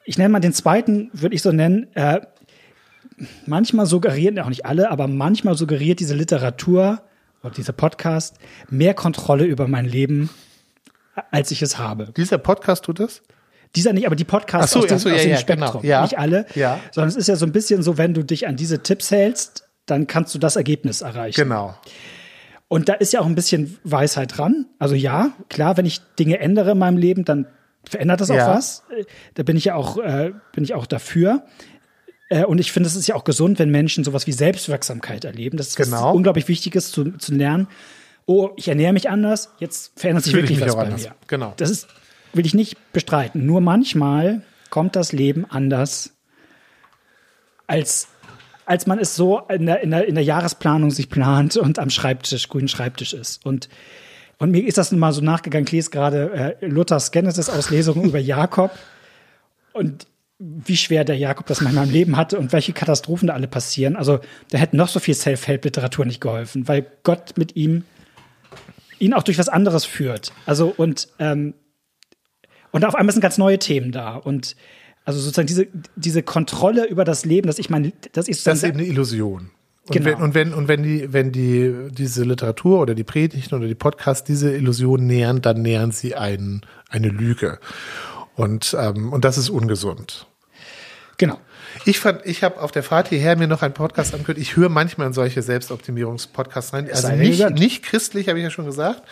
[0.04, 1.88] Ich nenne mal den zweiten, würde ich so nennen.
[1.94, 2.20] Äh,
[3.46, 7.02] manchmal suggerieren, auch nicht alle, aber manchmal suggeriert diese Literatur
[7.42, 8.36] oder dieser Podcast
[8.68, 10.30] mehr Kontrolle über mein Leben,
[11.30, 12.12] als ich es habe.
[12.16, 13.22] Dieser Podcast tut das?
[13.76, 15.82] Dieser nicht, aber die Podcasts so, aus dem, so, ja, aus dem ja, Spektrum.
[15.82, 15.92] Genau.
[15.92, 16.02] Ja.
[16.02, 16.46] Nicht alle.
[16.54, 16.80] Ja.
[16.92, 19.64] Sondern es ist ja so ein bisschen so, wenn du dich an diese Tipps hältst,
[19.86, 21.40] dann kannst du das Ergebnis erreichen.
[21.40, 21.76] Genau.
[22.68, 24.66] Und da ist ja auch ein bisschen Weisheit dran.
[24.78, 27.46] Also ja, klar, wenn ich Dinge ändere in meinem Leben, dann
[27.84, 28.48] verändert das auch ja.
[28.48, 28.82] was.
[29.34, 31.44] Da bin ich ja auch, äh, bin ich auch dafür.
[32.30, 35.56] Äh, und ich finde, es ist ja auch gesund, wenn Menschen sowas wie Selbstwirksamkeit erleben.
[35.56, 36.08] Das ist genau.
[36.08, 37.68] was unglaublich Wichtiges zu, zu lernen.
[38.26, 41.02] Oh, ich ernähre mich anders, jetzt verändert sich Fühl wirklich was bei anders.
[41.02, 41.14] mir.
[41.26, 41.52] Genau.
[41.58, 41.88] Das ist,
[42.32, 43.44] will ich nicht bestreiten.
[43.44, 46.14] Nur manchmal kommt das Leben anders,
[47.66, 48.08] als
[48.66, 51.90] als man es so in der, in der, in der Jahresplanung sich plant und am
[51.90, 53.44] Schreibtisch, grünen Schreibtisch ist.
[53.44, 53.68] Und,
[54.38, 58.70] und mir ist das mal so nachgegangen, ich lese gerade äh, Luthers Genesis-Auslesung über Jakob
[59.72, 60.06] und
[60.38, 63.96] wie schwer der Jakob das manchmal im Leben hatte und welche Katastrophen da alle passieren.
[63.96, 67.84] Also da hätte noch so viel Self-Help-Literatur nicht geholfen, weil Gott mit ihm
[68.98, 70.32] ihn auch durch was anderes führt.
[70.46, 71.54] Also und ähm,
[72.72, 74.56] und auf einmal sind ganz neue Themen da und
[75.04, 78.64] also sozusagen diese, diese Kontrolle über das Leben, dass ich mein, das ist Das ist
[78.64, 79.50] eben eine Illusion.
[79.86, 80.06] Und genau.
[80.06, 83.74] wenn, und wenn, und wenn die, wenn die, diese Literatur oder die Predigten oder die
[83.74, 87.58] Podcasts diese Illusion nähern, dann nähern sie ein, eine Lüge.
[88.34, 90.26] Und, ähm, und das ist ungesund.
[91.18, 91.38] Genau.
[91.84, 94.38] Ich fand, ich habe auf der Fahrt hierher mir noch einen Podcast angehört.
[94.38, 96.88] Ich höre manchmal in solche Selbstoptimierungspodcasts rein.
[96.90, 99.02] Also nicht, nicht christlich, habe ich ja schon gesagt,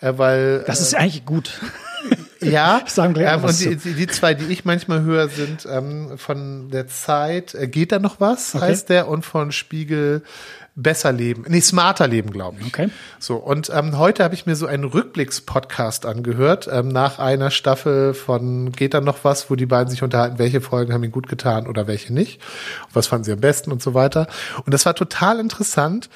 [0.00, 0.64] äh, weil.
[0.66, 1.60] Das ist äh, eigentlich gut.
[2.42, 6.18] Ja, sagen wir ähm, und die, die, die, zwei, die ich manchmal höre, sind ähm,
[6.18, 8.64] von der Zeit, äh, geht da noch was, okay.
[8.64, 10.22] heißt der, und von Spiegel
[10.74, 12.66] besser leben, nee, smarter leben, glaube ich.
[12.66, 12.88] Okay.
[13.18, 18.14] So, und ähm, heute habe ich mir so einen Rückblicks-Podcast angehört, ähm, nach einer Staffel
[18.14, 21.28] von Geht dann noch was, wo die beiden sich unterhalten, welche Folgen haben ihnen gut
[21.28, 22.40] getan oder welche nicht,
[22.92, 24.26] was fanden sie am besten und so weiter.
[24.64, 26.08] Und das war total interessant,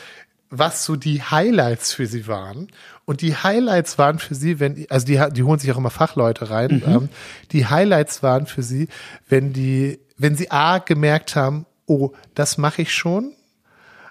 [0.49, 2.69] was so die Highlights für sie waren.
[3.07, 6.51] Und die Highlights waren für sie, wenn, also die, die holen sich auch immer Fachleute
[6.51, 6.93] rein, mhm.
[6.93, 7.09] ähm,
[7.53, 8.89] die Highlights waren für sie,
[9.29, 13.33] wenn die, wenn sie A gemerkt haben, oh, das mache ich schon,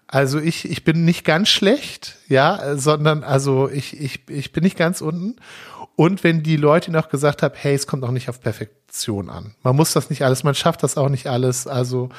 [0.07, 4.77] also ich, ich bin nicht ganz schlecht, ja, sondern also ich, ich, ich bin nicht
[4.77, 5.35] ganz unten.
[5.95, 9.55] Und wenn die Leute noch gesagt haben, hey, es kommt auch nicht auf Perfektion an.
[9.63, 11.67] Man muss das nicht alles, man schafft das auch nicht alles.
[11.67, 12.09] Also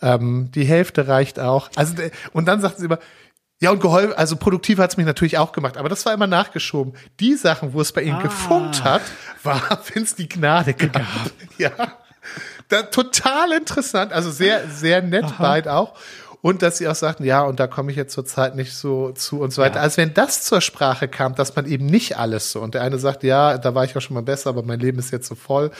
[0.00, 1.70] ähm, die Hälfte reicht auch.
[1.74, 1.94] Also
[2.32, 2.98] und dann sagt sie immer,
[3.60, 6.26] ja, und geholfen, also produktiv hat es mich natürlich auch gemacht, aber das war immer
[6.26, 6.94] nachgeschoben.
[7.20, 8.22] Die Sachen, wo es bei ihnen ah.
[8.22, 9.02] gefunkt hat,
[9.42, 9.62] war,
[9.94, 11.02] wenn es die Gnade gab.
[11.58, 11.70] Ja.
[12.68, 15.34] Da, total interessant, also sehr, sehr nett Aha.
[15.38, 15.94] beide auch.
[16.40, 19.40] Und dass sie auch sagten, ja, und da komme ich jetzt zurzeit nicht so zu
[19.40, 19.76] und so weiter.
[19.76, 19.82] Ja.
[19.82, 22.60] Also wenn das zur Sprache kam, dass man eben nicht alles so.
[22.60, 24.98] Und der eine sagt, ja, da war ich auch schon mal besser, aber mein Leben
[24.98, 25.70] ist jetzt so voll.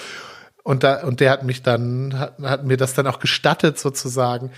[0.62, 4.52] Und da, und der hat mich dann, hat, hat mir das dann auch gestattet sozusagen.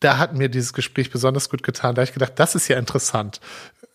[0.00, 1.94] Da hat mir dieses Gespräch besonders gut getan.
[1.94, 3.40] Da habe ich gedacht, das ist ja interessant.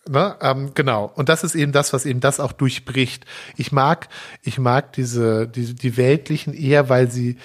[0.08, 0.36] Ne?
[0.40, 1.10] Ähm, genau.
[1.14, 3.24] Und das ist eben das, was eben das auch durchbricht.
[3.56, 4.08] Ich mag,
[4.42, 7.38] ich mag diese, die, die weltlichen eher, weil sie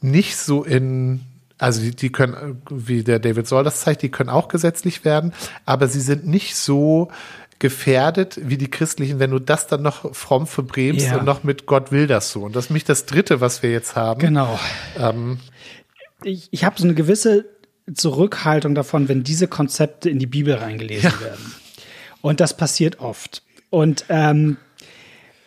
[0.00, 1.20] nicht so in
[1.58, 5.32] also die, die können, wie der David Soll das zeigt, die können auch gesetzlich werden,
[5.64, 7.12] aber sie sind nicht so
[7.60, 11.18] gefährdet wie die christlichen, wenn du das dann noch fromm verbrämst ja.
[11.18, 12.42] und noch mit Gott will das so.
[12.42, 14.18] Und das ist mich das Dritte, was wir jetzt haben.
[14.18, 14.58] Genau.
[14.98, 15.38] Ähm,
[16.24, 17.44] ich ich habe so eine gewisse
[17.92, 21.20] Zurückhaltung davon, wenn diese Konzepte in die Bibel reingelesen ja.
[21.20, 21.54] werden.
[22.20, 23.42] Und das passiert oft.
[23.70, 24.56] Und ähm,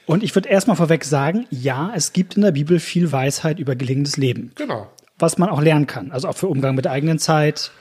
[0.08, 3.76] und ich würde erstmal vorweg sagen, ja, es gibt in der Bibel viel Weisheit über
[3.76, 4.52] gelingendes Leben.
[4.54, 6.12] Genau was man auch lernen kann.
[6.12, 7.72] Also auch für Umgang mit der eigenen Zeit,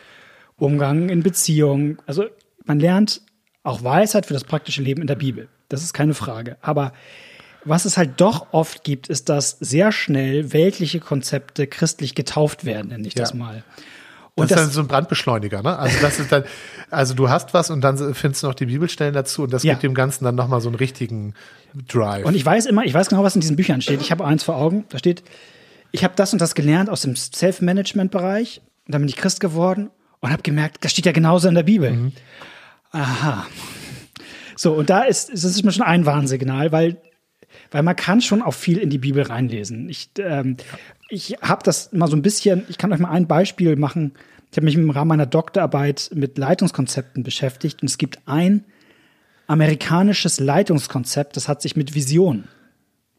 [0.57, 1.99] Umgang in Beziehungen.
[2.07, 2.27] Also
[2.64, 3.23] man lernt
[3.62, 5.49] auch Weisheit für das praktische Leben in der Bibel.
[5.69, 6.57] Das ist keine Frage.
[6.61, 6.93] Aber
[7.64, 12.88] was es halt doch oft gibt, ist, dass sehr schnell weltliche Konzepte christlich getauft werden,
[12.88, 13.23] nenne ich ja.
[13.23, 13.64] das mal.
[14.37, 15.79] Und das, das ist dann so ein Brandbeschleuniger, ne?
[15.79, 16.44] Also das ist dann,
[16.90, 19.75] also du hast was und dann findest du noch die Bibelstellen dazu und das ja.
[19.75, 21.35] gibt dem Ganzen dann nochmal so einen richtigen
[21.87, 22.25] Drive.
[22.25, 24.01] Und ich weiß immer, ich weiß genau, was in diesen Büchern steht.
[24.01, 25.23] Ich habe eins vor Augen, da steht,
[25.92, 29.90] ich habe das und das gelernt aus dem Self-Management-Bereich und dann bin ich Christ geworden
[30.18, 31.92] und habe gemerkt, das steht ja genauso in der Bibel.
[31.92, 32.12] Mhm.
[32.90, 33.47] Aha.
[34.57, 36.97] So, und da ist, das ist mir schon ein Warnsignal, weil,
[37.71, 39.88] weil man kann schon auch viel in die Bibel reinlesen.
[39.88, 40.57] Ich, ähm,
[41.09, 44.12] ich habe das mal so ein bisschen, ich kann euch mal ein Beispiel machen.
[44.51, 48.64] Ich habe mich im Rahmen meiner Doktorarbeit mit Leitungskonzepten beschäftigt und es gibt ein
[49.47, 52.45] amerikanisches Leitungskonzept, das hat sich mit Vision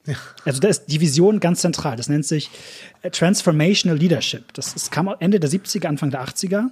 [0.08, 0.16] ja.
[0.44, 1.96] Also da ist die Vision ganz zentral.
[1.96, 2.50] Das nennt sich
[3.02, 4.54] äh, Transformational Leadership.
[4.54, 6.68] Das, das kam Ende der 70er, Anfang der 80er.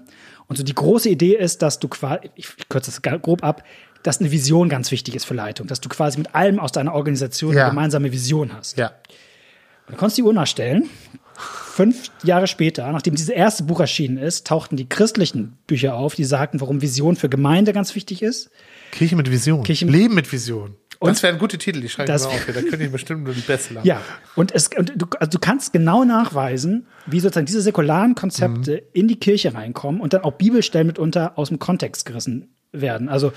[0.48, 3.64] Und so die große Idee ist, dass du quasi, ich kürze das grob ab,
[4.04, 6.94] dass eine Vision ganz wichtig ist für Leitung, dass du quasi mit allem aus deiner
[6.94, 7.64] Organisation ja.
[7.64, 8.78] eine gemeinsame Vision hast.
[8.78, 8.92] Ja.
[9.88, 10.90] Und du konntest die Uhr nachstellen.
[11.36, 16.24] Fünf Jahre später, nachdem dieses erste Buch erschienen ist, tauchten die christlichen Bücher auf, die
[16.24, 18.52] sagten, warum Vision für Gemeinde ganz wichtig ist.
[18.92, 19.64] Kirche mit Vision.
[19.64, 20.76] Kirche mit Leben mit Vision.
[21.00, 22.46] Und das wären gute Titel, die schreibe ich mal auf.
[22.46, 24.02] Da könnte ich bestimmt nur die Beste Ja,
[24.36, 28.88] und, es, und du, also du kannst genau nachweisen, wie sozusagen diese säkularen Konzepte mhm.
[28.94, 33.08] in die Kirche reinkommen und dann auch Bibelstellen mitunter aus dem Kontext gerissen werden.
[33.08, 33.32] Also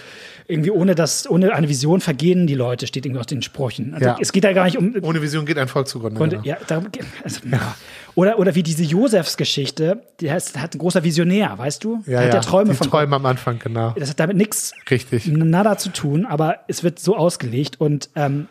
[0.48, 3.94] irgendwie ohne das, ohne eine Vision vergehen die Leute, steht irgendwie aus den Sprüchen.
[3.94, 4.16] Also ja.
[4.20, 4.94] Es geht da gar nicht um.
[5.02, 6.16] Ohne Vision geht ein Volk zugrunde.
[6.16, 6.86] Konnte, ja, darum,
[7.22, 7.76] also, ja.
[8.14, 12.02] Oder, oder wie diese Josefs-Geschichte, der heißt, hat ein großer Visionär, weißt du?
[12.06, 12.40] Ja, hat ja.
[12.40, 13.94] Träume die von Träume am Anfang, genau.
[13.98, 15.26] Das hat damit nichts, Richtig.
[15.26, 18.48] nada zu tun, aber es wird so ausgelegt und ähm,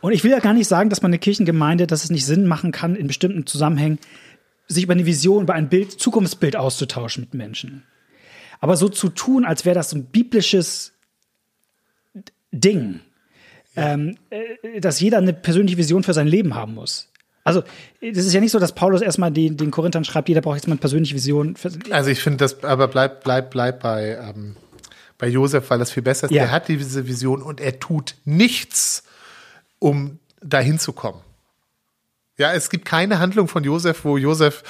[0.00, 2.46] und ich will ja gar nicht sagen, dass man eine Kirchengemeinde, dass es nicht Sinn
[2.46, 3.98] machen kann, in bestimmten Zusammenhängen
[4.68, 7.82] sich über eine Vision, über ein Bild, Zukunftsbild auszutauschen mit Menschen.
[8.60, 10.92] Aber so zu tun, als wäre das ein biblisches
[12.52, 13.00] Ding,
[13.76, 17.08] ähm, äh, dass jeder eine persönliche Vision für sein Leben haben muss.
[17.44, 17.62] Also,
[18.02, 20.66] das ist ja nicht so, dass Paulus erstmal den, den Korinthern schreibt, jeder braucht jetzt
[20.66, 21.54] mal eine persönliche Vision.
[21.90, 24.56] also, ich finde das, aber bleib, bleib, bleib bei, ähm,
[25.16, 26.32] bei Josef, weil das viel besser ist.
[26.32, 26.44] Ja.
[26.44, 29.04] Er hat diese Vision und er tut nichts,
[29.78, 31.20] um dahin zu kommen.
[32.36, 34.62] Ja, es gibt keine Handlung von Josef, wo Josef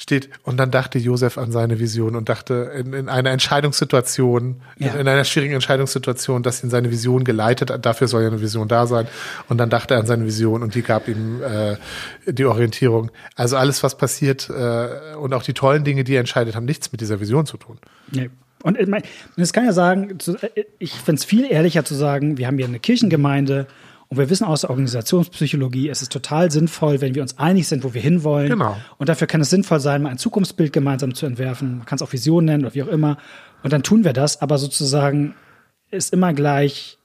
[0.00, 0.30] steht.
[0.42, 4.92] Und dann dachte Josef an seine Vision und dachte in, in einer Entscheidungssituation, ja.
[4.92, 7.84] in, in, einer schwierigen Entscheidungssituation, dass ihn seine Vision geleitet hat.
[7.84, 9.06] Dafür soll ja eine Vision da sein.
[9.48, 11.76] Und dann dachte er an seine Vision und die gab ihm äh,
[12.26, 13.10] die Orientierung.
[13.36, 16.90] Also alles, was passiert äh, und auch die tollen Dinge, die er entscheidet, haben nichts
[16.92, 17.78] mit dieser Vision zu tun.
[18.10, 18.30] Nee.
[18.62, 18.76] Und
[19.36, 20.18] es kann ja sagen,
[20.78, 23.66] ich finde es viel ehrlicher zu sagen, wir haben hier eine Kirchengemeinde
[24.10, 27.84] Und wir wissen aus der Organisationspsychologie, es ist total sinnvoll, wenn wir uns einig sind,
[27.84, 28.48] wo wir hinwollen.
[28.48, 28.76] Genau.
[28.98, 31.78] Und dafür kann es sinnvoll sein, mal ein Zukunftsbild gemeinsam zu entwerfen.
[31.78, 33.18] Man kann es auch Vision nennen oder wie auch immer.
[33.62, 35.36] Und dann tun wir das, aber sozusagen
[35.92, 36.98] ist immer gleich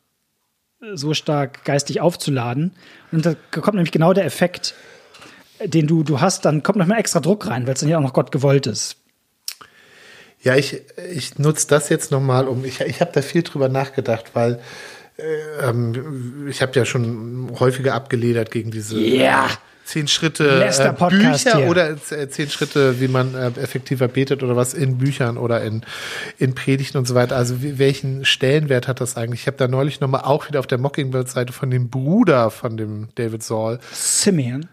[0.93, 2.71] so stark geistig aufzuladen.
[3.11, 4.73] Und da kommt nämlich genau der Effekt,
[5.63, 7.99] den du, du hast, dann kommt noch mal extra Druck rein, weil es dann ja
[7.99, 8.97] auch noch Gott gewollt ist.
[10.41, 14.31] Ja, ich, ich nutze das jetzt nochmal, um, ich, ich habe da viel drüber nachgedacht,
[14.33, 14.59] weil
[15.17, 19.49] ähm, ich habe ja schon häufiger abgeledert gegen diese yeah.
[19.85, 21.69] zehn Schritte äh, Bücher hier.
[21.69, 25.83] oder äh, zehn Schritte, wie man äh, effektiver betet oder was in Büchern oder in,
[26.37, 27.37] in Predigten und so weiter.
[27.37, 29.41] Also welchen Stellenwert hat das eigentlich?
[29.41, 33.07] Ich habe da neulich nochmal auch wieder auf der Mockingbird-Seite von dem Bruder von dem
[33.15, 33.79] David Saul.
[33.93, 34.67] Simeon.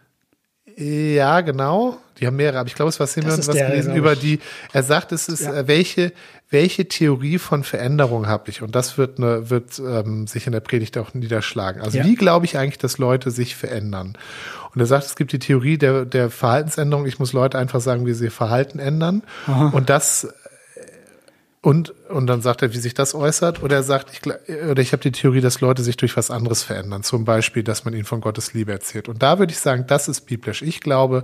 [0.76, 1.98] Ja, genau.
[2.18, 4.38] Die haben mehrere, aber ich glaube, es war Simeon was der, gelesen über die.
[4.72, 5.54] Er sagt, es ist, ja.
[5.54, 6.12] Äh, welche,
[6.50, 8.62] welche Theorie von Veränderung habe ich?
[8.62, 11.82] Und das wird, ne, wird ähm, sich in der Predigt auch niederschlagen.
[11.82, 12.04] Also ja.
[12.04, 14.16] wie glaube ich eigentlich, dass Leute sich verändern?
[14.74, 17.06] Und er sagt, es gibt die Theorie der, der Verhaltensänderung.
[17.06, 19.22] Ich muss Leute einfach sagen, wie sie ihr Verhalten ändern.
[19.46, 19.70] Aha.
[19.74, 20.32] Und das
[21.64, 23.62] und, und dann sagt er, wie sich das äußert.
[23.62, 24.26] Oder er sagt, ich,
[24.68, 27.04] oder ich habe die Theorie, dass Leute sich durch was anderes verändern.
[27.04, 29.08] Zum Beispiel, dass man ihnen von Gottes Liebe erzählt.
[29.08, 30.62] Und da würde ich sagen, das ist biblisch.
[30.62, 31.22] Ich glaube,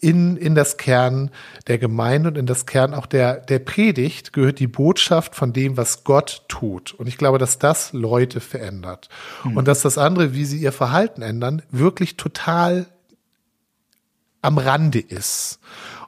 [0.00, 1.30] in, in das Kern
[1.66, 5.76] der Gemeinde und in das Kern auch der, der Predigt gehört die Botschaft von dem,
[5.76, 6.94] was Gott tut.
[6.94, 9.10] Und ich glaube, dass das Leute verändert.
[9.44, 9.58] Mhm.
[9.58, 12.86] Und dass das andere, wie sie ihr Verhalten ändern, wirklich total
[14.40, 15.58] am Rande ist.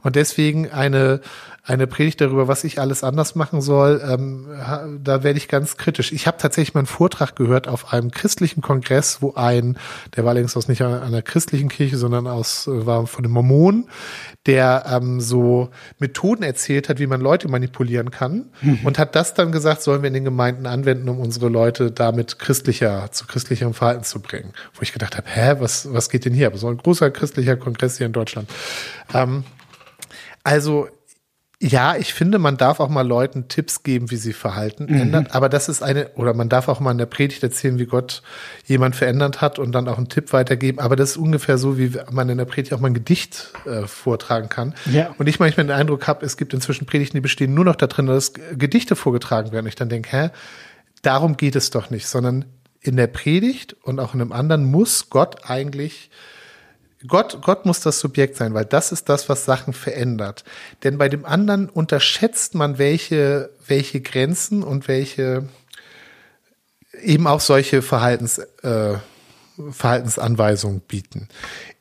[0.02, 1.20] Und deswegen eine,
[1.62, 4.48] eine Predigt darüber, was ich alles anders machen soll, ähm,
[5.02, 6.12] da werde ich ganz kritisch.
[6.12, 9.78] Ich habe tatsächlich mal einen Vortrag gehört auf einem christlichen Kongress, wo ein,
[10.16, 13.88] der war allerdings aus nicht einer christlichen Kirche, sondern aus äh, war von den Mormonen,
[14.46, 18.80] der ähm, so Methoden erzählt hat, wie man Leute manipulieren kann mhm.
[18.84, 22.38] und hat das dann gesagt, sollen wir in den Gemeinden anwenden, um unsere Leute damit
[22.38, 24.52] christlicher zu christlicherem Verhalten zu bringen.
[24.74, 26.46] Wo ich gedacht habe, hä, was was geht denn hier?
[26.46, 28.48] Aber so ein großer christlicher Kongress hier in Deutschland.
[29.12, 29.44] Ähm,
[30.42, 30.88] also
[31.62, 35.00] ja, ich finde, man darf auch mal Leuten Tipps geben, wie sie Verhalten mhm.
[35.00, 35.28] ändern.
[35.30, 38.22] Aber das ist eine, oder man darf auch mal in der Predigt erzählen, wie Gott
[38.64, 40.78] jemand verändert hat und dann auch einen Tipp weitergeben.
[40.78, 43.86] Aber das ist ungefähr so, wie man in der Predigt auch mal ein Gedicht äh,
[43.86, 44.74] vortragen kann.
[44.90, 45.14] Ja.
[45.18, 47.88] Und ich manchmal den Eindruck habe, es gibt inzwischen Predigten, die bestehen nur noch da
[47.88, 49.66] drin, dass Gedichte vorgetragen werden.
[49.66, 50.30] Und ich dann denke, hä,
[51.02, 52.46] darum geht es doch nicht, sondern
[52.80, 56.10] in der Predigt und auch in einem anderen muss Gott eigentlich
[57.06, 60.44] Gott, Gott muss das Subjekt sein, weil das ist das, was Sachen verändert.
[60.82, 65.48] Denn bei dem anderen unterschätzt man, welche, welche Grenzen und welche
[67.02, 68.98] eben auch solche Verhaltens, äh,
[69.70, 71.28] Verhaltensanweisungen bieten.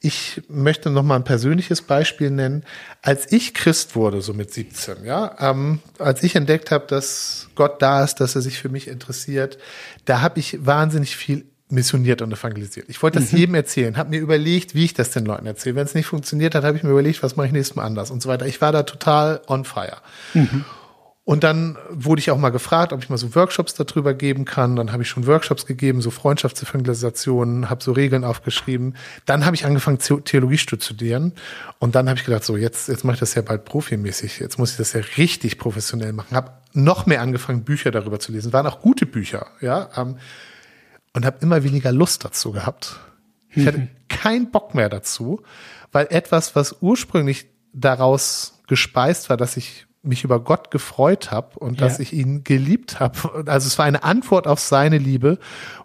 [0.01, 2.63] Ich möchte noch mal ein persönliches Beispiel nennen.
[3.01, 7.81] Als ich Christ wurde, so mit 17, ja, ähm, als ich entdeckt habe, dass Gott
[7.81, 9.57] da ist, dass er sich für mich interessiert,
[10.05, 12.87] da habe ich wahnsinnig viel missioniert und evangelisiert.
[12.89, 13.37] Ich wollte das mhm.
[13.37, 15.75] jedem erzählen, habe mir überlegt, wie ich das den Leuten erzähle.
[15.75, 18.11] Wenn es nicht funktioniert hat, habe ich mir überlegt, was mache ich nächstes Mal anders
[18.11, 18.47] und so weiter.
[18.47, 19.97] Ich war da total on fire.
[20.33, 20.65] Mhm.
[21.29, 24.75] Und dann wurde ich auch mal gefragt, ob ich mal so Workshops darüber geben kann.
[24.75, 28.95] Dann habe ich schon Workshops gegeben, so Freundschaftsevangelisationen, habe so Regeln aufgeschrieben.
[29.27, 31.33] Dann habe ich angefangen, Theologie zu studieren.
[31.77, 34.39] Und dann habe ich gedacht, so jetzt, jetzt mache ich das ja bald profimäßig.
[34.39, 36.35] Jetzt muss ich das ja richtig professionell machen.
[36.35, 38.51] Habe noch mehr angefangen, Bücher darüber zu lesen.
[38.51, 39.87] Waren auch gute Bücher, ja.
[39.95, 40.15] Ähm,
[41.19, 42.97] und habe immer weniger Lust dazu gehabt.
[43.49, 43.89] Ich hatte mhm.
[44.07, 45.41] keinen Bock mehr dazu,
[45.91, 51.81] weil etwas, was ursprünglich daraus gespeist war, dass ich mich über Gott gefreut habe und
[51.81, 51.85] ja.
[51.85, 53.43] dass ich ihn geliebt habe.
[53.47, 55.39] Also es war eine Antwort auf seine Liebe,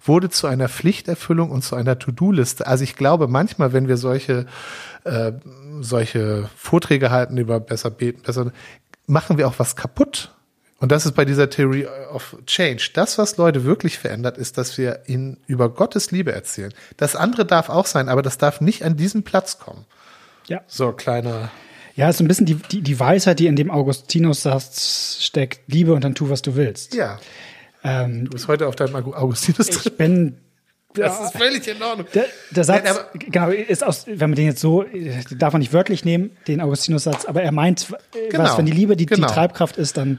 [0.05, 2.69] wurde zu einer Pflichterfüllung und zu einer To-Do-Liste.
[2.69, 4.47] Also ich glaube, manchmal, wenn wir solche
[5.03, 5.33] äh,
[5.81, 8.53] solche Vorträge halten über besser beten, besser
[9.09, 10.33] machen wir auch was kaputt.
[10.85, 12.91] Und das ist bei dieser Theory of Change.
[12.93, 16.75] Das, was Leute wirklich verändert, ist, dass wir ihnen über Gottes Liebe erzählen.
[16.99, 19.87] Das andere darf auch sein, aber das darf nicht an diesen Platz kommen.
[20.47, 20.61] Ja.
[20.67, 21.51] So, kleiner.
[21.97, 25.61] Ja, ist ein bisschen die, die, die Weisheit, die in dem Augustinus-Satz steckt.
[25.69, 26.93] Liebe und dann tu, was du willst.
[26.93, 27.19] Ja.
[27.83, 29.81] Ähm, du bist heute auf deinem Augustinus drin.
[29.87, 30.37] Ich bin
[30.93, 32.07] das ist völlig in Ordnung.
[32.15, 32.97] Der, der Satz, Nein,
[33.31, 34.85] genau, ist aus, wenn man den jetzt so,
[35.31, 37.89] darf man nicht wörtlich nehmen, den Augustinus-Satz, aber er meint,
[38.31, 39.27] genau, was, wenn die Liebe die, genau.
[39.27, 40.19] die Treibkraft ist, dann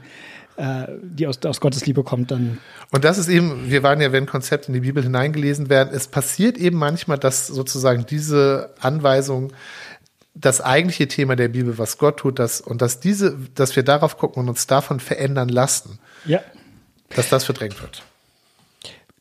[1.02, 2.58] die aus, aus Gottes Liebe kommt, dann.
[2.90, 6.08] Und das ist eben, wir waren ja, wenn Konzepte in die Bibel hineingelesen werden, es
[6.08, 9.52] passiert eben manchmal, dass sozusagen diese Anweisung
[10.34, 14.18] das eigentliche Thema der Bibel, was Gott tut, das, und dass diese, dass wir darauf
[14.18, 15.98] gucken und uns davon verändern lassen.
[16.26, 16.40] Ja.
[17.14, 18.02] Dass das verdrängt wird.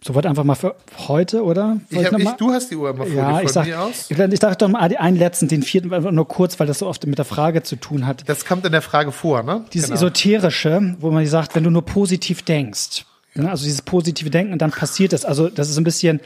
[0.08, 0.76] Soweit einfach mal für
[1.08, 1.80] heute, oder?
[1.90, 4.06] Ich hab, ich, du hast die Uhr immer vor ja, ich sag, mir aus.
[4.12, 7.08] Ich, ich dachte doch mal einen letzten, den vierten, nur kurz, weil das so oft
[7.08, 8.30] mit der Frage zu tun hat.
[8.30, 9.66] Das kommt in der Frage vor, ne?
[9.74, 9.98] Dieses genau.
[9.98, 13.42] Esoterische, wo man sagt, wenn du nur positiv denkst, ja.
[13.42, 15.26] ne, also dieses positive Denken und dann passiert es.
[15.26, 16.22] Also das ist ein bisschen,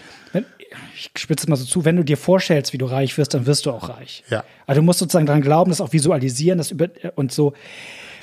[0.94, 3.66] ich spitze mal so zu, wenn du dir vorstellst, wie du reich wirst, dann wirst
[3.66, 4.26] du auch reich.
[4.30, 4.44] Ja.
[4.68, 7.54] Also du musst sozusagen daran glauben, das auch visualisieren, das über und so.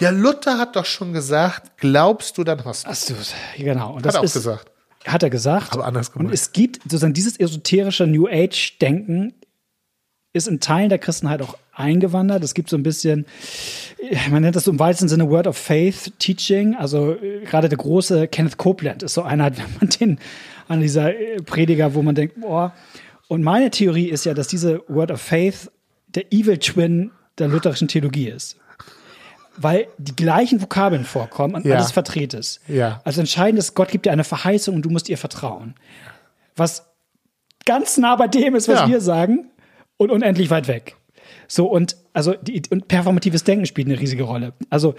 [0.00, 2.90] Ja, Luther hat doch schon gesagt, glaubst du, dann hast du.
[2.90, 3.14] Hast du
[3.56, 3.92] genau.
[3.92, 4.70] Und Hat das er auch ist, gesagt.
[5.06, 5.72] Hat er gesagt.
[5.72, 6.34] Aber anders Und gemeint.
[6.34, 9.34] es gibt sozusagen dieses esoterische New Age-Denken
[10.32, 12.44] ist in Teilen der Christenheit auch eingewandert.
[12.44, 13.26] Es gibt so ein bisschen,
[14.30, 16.74] man nennt das so im weitesten Sinne Word of Faith Teaching.
[16.74, 20.18] Also äh, gerade der große Kenneth Copeland ist so einer, wenn man den
[20.68, 22.74] an dieser äh, Prediger, wo man denkt, boah.
[23.28, 25.70] Und meine Theorie ist ja, dass diese Word of Faith
[26.08, 28.56] der Evil Twin der lutherischen Theologie ist.
[29.58, 31.76] Weil die gleichen Vokabeln vorkommen und Ja.
[31.76, 32.60] alles verdreht ist.
[32.68, 33.00] Ja.
[33.04, 35.74] Also entscheidend ist, Gott gibt dir eine Verheißung und du musst ihr vertrauen.
[36.56, 36.86] Was
[37.64, 38.88] ganz nah bei dem ist, was Ja.
[38.88, 39.50] wir sagen
[39.96, 40.96] und unendlich weit weg.
[41.48, 44.52] So und also die, und performatives Denken spielt eine riesige Rolle.
[44.70, 44.94] Also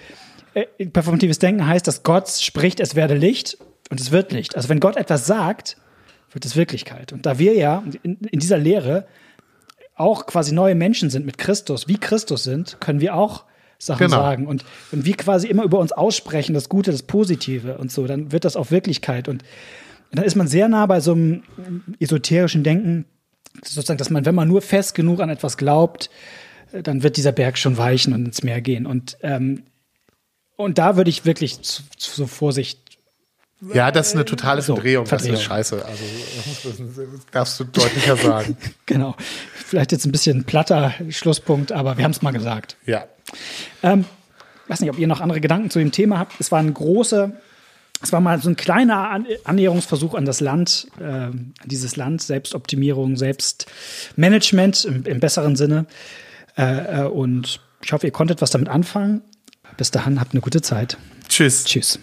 [0.53, 3.57] äh, performatives Denken heißt, dass Gott spricht, es werde Licht
[3.89, 4.55] und es wird Licht.
[4.55, 5.77] Also wenn Gott etwas sagt,
[6.31, 7.13] wird es Wirklichkeit.
[7.13, 9.07] Und da wir ja in, in dieser Lehre
[9.95, 13.45] auch quasi neue Menschen sind mit Christus, wie Christus sind, können wir auch
[13.79, 14.17] Sachen Genau.
[14.17, 14.47] sagen.
[14.47, 18.31] Und wenn wir quasi immer über uns aussprechen, das Gute, das Positive und so, dann
[18.31, 19.27] wird das auch Wirklichkeit.
[19.27, 19.43] Und
[20.11, 21.43] dann ist man sehr nah bei so einem
[21.99, 23.05] esoterischen Denken,
[23.63, 26.09] sozusagen, dass man, wenn man nur fest genug an etwas glaubt,
[26.71, 28.85] äh, dann wird dieser Berg schon weichen und ins Meer gehen.
[28.85, 29.63] Und, ähm,
[30.55, 32.79] und da würde ich wirklich zu, zu so Vorsicht
[33.73, 35.05] Ja, das ist eine totale So, Verdrehung.
[35.05, 35.35] Das Verdrehung.
[35.35, 35.83] ist scheiße.
[35.83, 36.03] Also,
[36.63, 38.57] das darfst du deutlicher sagen.
[38.85, 39.15] Genau.
[39.53, 42.77] Vielleicht jetzt ein bisschen platter Schlusspunkt, aber wir haben es mal gesagt.
[42.85, 43.05] Ja.
[43.83, 44.05] Ähm,
[44.67, 46.39] weiß nicht, ob ihr noch andere Gedanken zu dem Thema habt.
[46.39, 47.33] Es war ein großer,
[48.01, 52.21] es war mal so ein kleiner An Annäherungsversuch an das Land, äh, an dieses Land,
[52.21, 55.85] Selbstoptimierung, Selbstmanagement im, im besseren Sinne.
[56.57, 59.21] Äh, äh, und ich hoffe, ihr konntet was damit anfangen.
[59.75, 60.97] Bis dahin, habt eine gute Zeit.
[61.27, 61.65] Tschüss.
[61.65, 61.99] Tschüss.